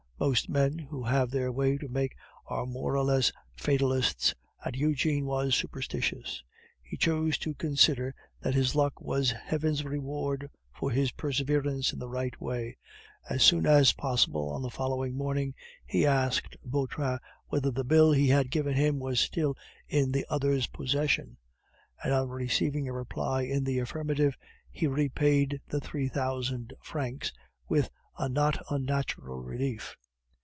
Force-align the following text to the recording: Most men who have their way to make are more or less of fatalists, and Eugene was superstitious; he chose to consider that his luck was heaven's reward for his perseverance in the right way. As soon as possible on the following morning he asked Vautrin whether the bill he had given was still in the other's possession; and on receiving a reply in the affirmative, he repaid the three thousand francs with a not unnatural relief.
Most 0.21 0.49
men 0.49 0.77
who 0.77 1.03
have 1.05 1.31
their 1.31 1.51
way 1.51 1.79
to 1.79 1.87
make 1.89 2.15
are 2.45 2.67
more 2.67 2.95
or 2.95 3.03
less 3.03 3.29
of 3.31 3.35
fatalists, 3.57 4.35
and 4.63 4.75
Eugene 4.75 5.25
was 5.25 5.55
superstitious; 5.55 6.43
he 6.83 6.95
chose 6.95 7.39
to 7.39 7.55
consider 7.55 8.13
that 8.41 8.53
his 8.53 8.75
luck 8.75 9.01
was 9.01 9.31
heaven's 9.31 9.83
reward 9.83 10.51
for 10.75 10.91
his 10.91 11.11
perseverance 11.13 11.91
in 11.91 11.97
the 11.97 12.07
right 12.07 12.39
way. 12.39 12.77
As 13.31 13.41
soon 13.41 13.65
as 13.65 13.93
possible 13.93 14.51
on 14.51 14.61
the 14.61 14.69
following 14.69 15.17
morning 15.17 15.55
he 15.87 16.05
asked 16.05 16.55
Vautrin 16.63 17.17
whether 17.47 17.71
the 17.71 17.83
bill 17.83 18.11
he 18.11 18.27
had 18.27 18.51
given 18.51 18.99
was 18.99 19.19
still 19.19 19.57
in 19.87 20.11
the 20.11 20.27
other's 20.29 20.67
possession; 20.67 21.35
and 22.03 22.13
on 22.13 22.29
receiving 22.29 22.87
a 22.87 22.93
reply 22.93 23.41
in 23.41 23.63
the 23.63 23.79
affirmative, 23.79 24.37
he 24.69 24.85
repaid 24.85 25.61
the 25.67 25.79
three 25.79 26.07
thousand 26.09 26.73
francs 26.79 27.33
with 27.67 27.89
a 28.19 28.29
not 28.29 28.63
unnatural 28.69 29.39
relief. 29.39 29.95